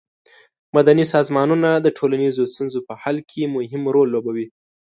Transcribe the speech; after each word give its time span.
مدني 0.75 1.03
سازمانونه 1.13 1.69
د 1.75 1.87
ټولنیزو 1.97 2.43
ستونزو 2.53 2.79
په 2.87 2.93
حل 3.01 3.17
کې 3.29 3.51
مهم 3.55 3.83
رول 3.95 4.07
لوبوي. 4.13 4.47